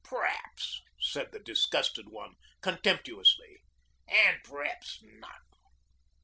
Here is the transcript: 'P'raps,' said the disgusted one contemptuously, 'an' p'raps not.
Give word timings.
'P'raps,' 0.03 0.81
said 0.99 1.31
the 1.31 1.37
disgusted 1.37 2.09
one 2.09 2.33
contemptuously, 2.61 3.61
'an' 4.07 4.41
p'raps 4.43 4.97
not. 5.03 5.43